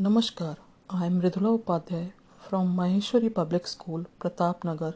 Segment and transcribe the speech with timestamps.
[0.00, 0.56] Namaskar,
[0.88, 4.94] I am Ridhula Upadhyay from Maheshwari Public School, Pratap Nagar,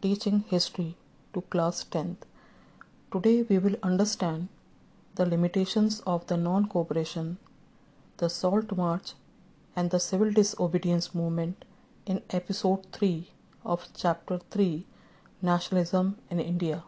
[0.00, 0.96] teaching history
[1.34, 2.22] to class 10th.
[3.12, 4.48] Today we will understand
[5.16, 7.36] the limitations of the non cooperation,
[8.16, 9.12] the Salt March,
[9.76, 11.66] and the civil disobedience movement
[12.06, 13.28] in episode 3
[13.66, 14.86] of chapter 3
[15.42, 16.84] Nationalism in India.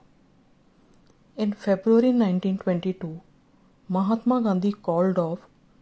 [1.37, 3.21] In February 1922,
[3.91, 5.41] Mahatma Gandhi called off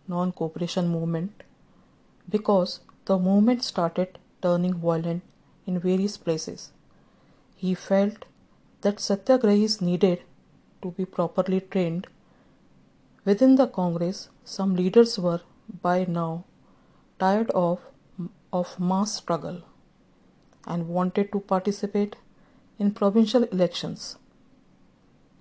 [0.08, 1.44] non cooperation movement
[2.28, 5.22] because the movement started turning violent
[5.66, 6.72] in various places.
[7.56, 8.24] He felt
[8.82, 10.22] that satyagrahis needed
[10.82, 12.06] to be properly trained.
[13.24, 15.40] Within the Congress, some leaders were
[15.82, 16.44] by now
[17.18, 17.80] tired of,
[18.52, 19.62] of mass struggle
[20.66, 22.16] and wanted to participate
[22.78, 24.16] in provincial elections.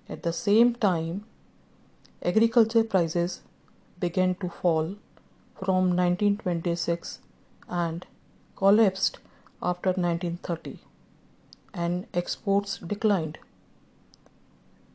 [0.08, 1.24] At the same time,
[2.22, 3.40] agriculture prices
[3.98, 4.96] began to fall
[5.62, 7.20] from 1926
[7.68, 8.06] and
[8.56, 9.18] collapsed
[9.70, 10.78] after 1930,
[11.72, 13.38] and exports declined.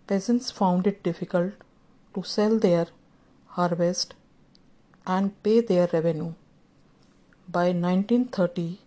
[0.07, 1.53] Peasants found it difficult
[2.13, 2.87] to sell their
[3.57, 4.13] harvest
[5.05, 6.33] and pay their revenue.
[7.47, 8.79] By 1930,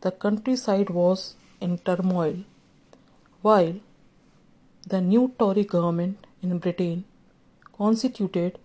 [0.00, 2.36] the countryside was in turmoil,
[3.42, 3.74] while
[4.86, 7.04] the new Tory government in Britain
[7.76, 8.58] constituted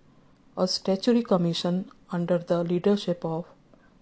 [0.55, 1.75] a statutory commission
[2.14, 3.45] under the leadership of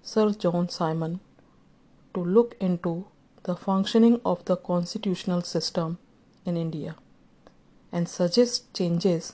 [0.02, 1.20] Sir John Simon
[2.14, 3.06] to look into
[3.44, 5.98] the functioning of the constitutional system
[6.46, 6.96] in India
[7.92, 9.34] and suggest changes.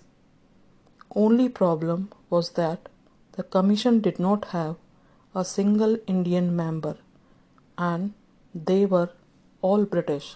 [1.15, 2.89] Only problem was that
[3.33, 4.75] the commission did not have
[5.33, 6.95] a single Indian member
[7.77, 8.13] and
[8.53, 9.09] they were
[9.61, 10.35] all British.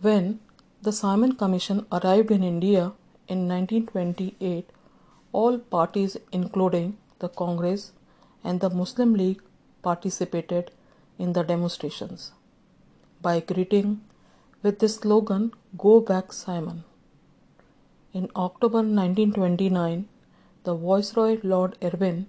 [0.00, 0.40] When
[0.82, 2.92] the Simon Commission arrived in India
[3.28, 4.70] in 1928,
[5.32, 7.92] all parties, including the Congress
[8.42, 9.42] and the Muslim League,
[9.82, 10.70] participated
[11.18, 12.32] in the demonstrations
[13.22, 14.00] by greeting
[14.62, 16.84] with the slogan Go Back Simon.
[18.12, 20.08] In October 1929,
[20.64, 22.26] the Viceroy Lord Irwin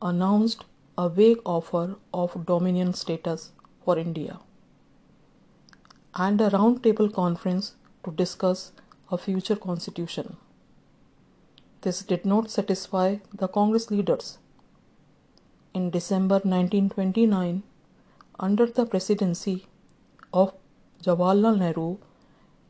[0.00, 0.64] announced
[0.96, 3.50] a vague offer of dominion status
[3.84, 4.38] for India
[6.14, 7.74] and a roundtable conference
[8.04, 8.72] to discuss
[9.10, 10.36] a future constitution.
[11.82, 14.38] This did not satisfy the Congress leaders.
[15.74, 17.64] In December 1929,
[18.38, 19.66] under the presidency
[20.32, 20.52] of
[21.02, 21.98] Jawaharlal Nehru,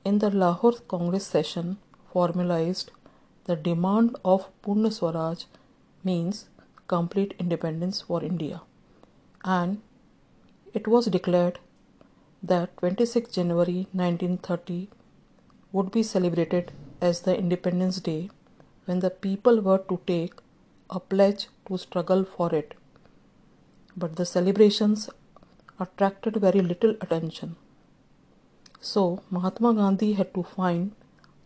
[0.02, 1.76] in the Lahore Congress session,
[2.10, 2.90] formalized
[3.44, 5.44] the demand of Purna Swaraj
[6.02, 6.48] means
[6.88, 8.62] complete independence for India,
[9.44, 9.82] and
[10.72, 11.58] it was declared
[12.42, 14.88] that 26 January 1930
[15.70, 18.30] would be celebrated as the Independence Day
[18.84, 20.34] when the people were to take
[20.90, 22.74] a pledge to struggle for it.
[23.96, 25.08] But the celebrations
[25.78, 27.56] attracted very little attention.
[28.80, 30.92] So Mahatma Gandhi had to find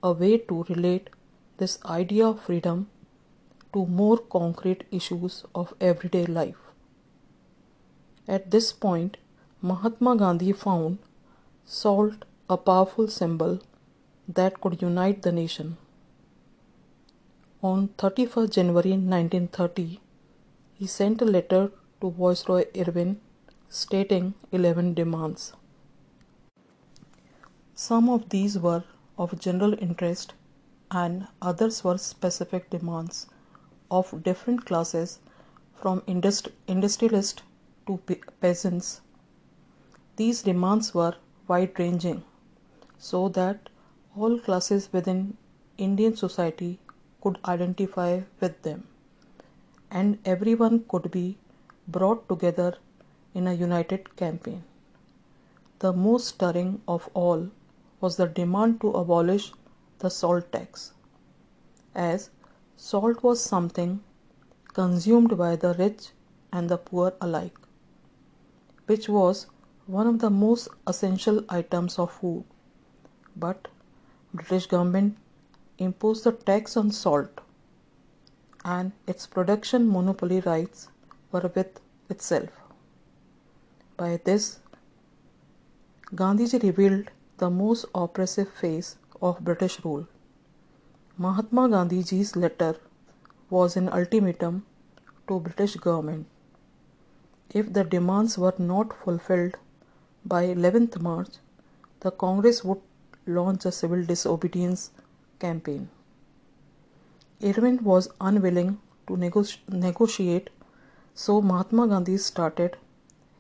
[0.03, 1.11] a way to relate
[1.59, 2.89] this idea of freedom
[3.73, 6.57] to more concrete issues of everyday life.
[8.27, 9.19] At this point,
[9.63, 10.99] Mahatma Gandhi found
[11.65, 13.61] salt a powerful symbol
[14.29, 15.77] that could unite the nation.
[17.63, 19.99] On 31st January 1930,
[20.75, 21.73] he sent a letter
[22.03, 23.19] to Viceroy Irwin
[23.71, 25.55] stating 11 demands.
[27.75, 28.85] Some of these were
[29.17, 30.35] of general interest
[30.91, 33.27] and others were specific demands
[33.91, 35.19] of different classes
[35.75, 37.43] from industri- industrialists
[37.87, 39.01] to pe- peasants.
[40.17, 41.15] These demands were
[41.49, 42.23] wide ranging
[42.99, 43.71] so that
[44.15, 45.39] all classes within
[45.79, 46.81] Indian society
[47.27, 48.11] could identify
[48.41, 48.83] with them
[49.91, 51.27] and everyone could be
[51.97, 52.75] brought together
[53.35, 54.63] in a united campaign.
[55.81, 57.49] The most stirring of all
[58.01, 59.53] was the demand to abolish
[59.99, 60.93] the salt tax,
[61.95, 62.31] as
[62.77, 64.01] salt was something
[64.73, 66.09] consumed by the rich
[66.53, 67.59] and the poor alike,
[68.87, 69.47] which was
[69.87, 72.45] one of the most essential items of food.
[73.35, 73.69] But
[74.33, 75.17] British government
[75.79, 77.41] imposed the tax on salt
[78.65, 80.89] and its production monopoly rights
[81.31, 82.51] were with itself.
[83.97, 84.59] By this,
[86.15, 90.07] Gandhiji revealed the most oppressive phase of British rule.
[91.19, 92.77] Mahatma Gandhiji's letter
[93.51, 94.65] was an ultimatum
[95.29, 96.27] to British government.
[97.51, 99.57] If the demands were not fulfilled
[100.25, 101.37] by 11th March,
[102.01, 102.81] the Congress would
[103.27, 104.91] launch a civil disobedience
[105.39, 105.89] campaign.
[107.43, 110.51] Irwin was unwilling to nego- negotiate,
[111.15, 112.77] so Mahatma Gandhi started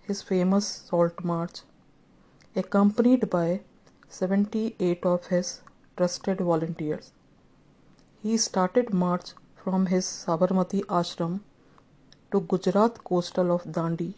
[0.02, 1.62] his famous Salt March,
[2.54, 3.60] accompanied by
[4.08, 5.62] 78 of his
[5.96, 7.12] trusted volunteers.
[8.22, 9.32] He started march
[9.62, 11.40] from his Sabarmati ashram
[12.30, 14.14] to Gujarat coastal of Dandi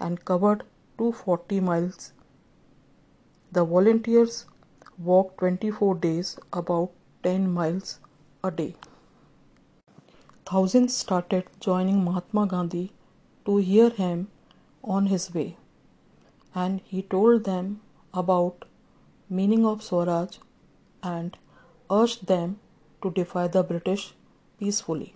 [0.00, 0.64] and covered
[0.98, 2.12] 240 miles.
[3.52, 4.46] The volunteers
[4.98, 6.90] walked 24 days about
[7.22, 8.00] 10 miles
[8.42, 8.74] a day.
[10.46, 12.92] Thousands started joining Mahatma Gandhi
[13.44, 14.28] to hear him
[14.82, 15.56] on his way
[16.54, 17.80] and he told them
[18.14, 18.64] about
[19.28, 20.38] meaning of Swaraj
[21.02, 21.36] and
[21.90, 22.58] urged them
[23.02, 24.14] to defy the British
[24.58, 25.14] peacefully.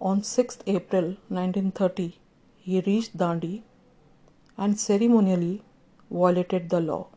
[0.00, 2.18] On 6th April 1930,
[2.58, 3.62] he reached Dandi
[4.56, 5.62] and ceremonially
[6.10, 7.08] violated the law,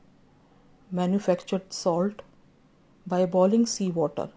[0.99, 2.21] manufactured salt
[3.11, 4.29] by boiling sea water,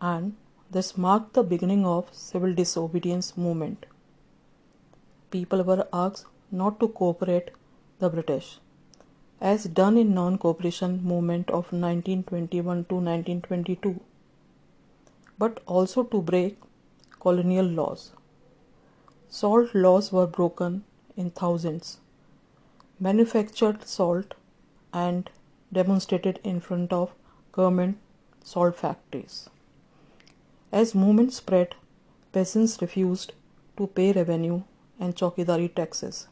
[0.00, 0.34] and
[0.76, 3.86] this marked the beginning of civil disobedience movement.
[5.30, 7.52] People were asked not to cooperate
[8.00, 8.58] the British,
[9.40, 14.00] as done in non-cooperation movement of 1921 to 1922,
[15.38, 16.58] but also to break
[17.20, 18.12] colonial laws.
[19.28, 20.82] Salt laws were broken
[21.16, 21.98] in thousands,
[22.98, 24.34] manufactured salt
[24.92, 25.30] and
[25.78, 27.14] demonstrated in front of
[27.52, 27.98] government
[28.52, 29.36] salt factories.
[30.80, 31.74] As movement spread,
[32.32, 33.32] peasants refused
[33.78, 34.62] to pay revenue
[35.00, 36.26] and chowkidari taxes.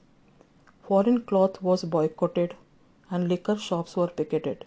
[0.88, 2.54] Foreign cloth was boycotted
[3.10, 4.64] and liquor shops were picketed.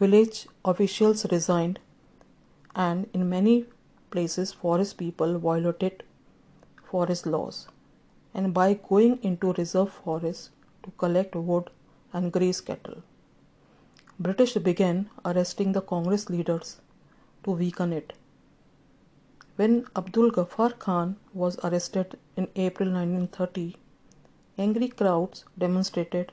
[0.00, 1.78] Village officials resigned,
[2.74, 3.54] and in many
[4.10, 6.04] places, forest people violated
[6.90, 7.66] forest laws
[8.34, 10.50] and by going into reserve forests
[10.82, 11.70] to collect wood
[12.12, 13.02] and graze cattle.
[14.18, 16.80] British began arresting the Congress leaders
[17.44, 18.12] to weaken it.
[19.56, 23.76] When Abdul Ghaffar Khan was arrested in April 1930,
[24.58, 26.32] angry crowds demonstrated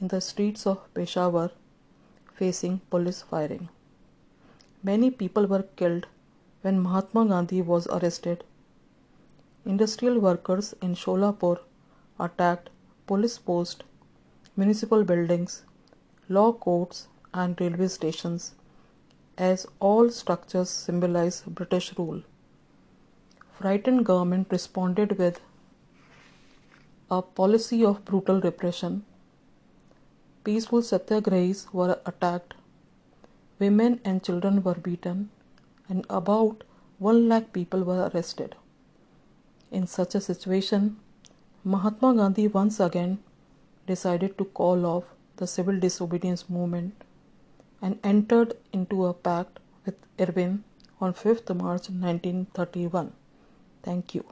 [0.00, 1.50] in the streets of Peshawar
[2.34, 3.68] facing police firing.
[4.82, 6.06] Many people were killed
[6.62, 8.44] when Mahatma Gandhi was arrested
[9.64, 11.60] Industrial workers in Sholapur
[12.18, 12.70] attacked
[13.06, 13.84] police posts,
[14.56, 15.62] municipal buildings,
[16.28, 18.54] law courts, and railway stations,
[19.38, 22.22] as all structures symbolize British rule.
[23.52, 25.40] Frightened government responded with
[27.10, 29.04] a policy of brutal repression.
[30.44, 32.54] Peaceful satyagrahis were attacked,
[33.58, 35.30] women and children were beaten,
[35.88, 36.64] and about
[36.98, 38.56] 1 lakh people were arrested.
[39.70, 40.96] In such a situation,
[41.64, 43.18] Mahatma Gandhi once again
[43.86, 45.04] decided to call off
[45.36, 46.94] the civil disobedience movement
[47.82, 50.64] and entered into a pact with Irwin
[51.00, 53.12] on 5th March 1931.
[53.82, 54.24] Thank you.